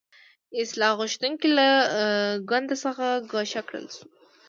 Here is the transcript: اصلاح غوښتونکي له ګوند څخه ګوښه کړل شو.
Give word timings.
اصلاح 0.61 0.91
غوښتونکي 0.99 1.47
له 1.57 1.67
ګوند 2.49 2.69
څخه 2.83 3.05
ګوښه 3.31 3.61
کړل 3.67 3.85
شو. 3.95 4.05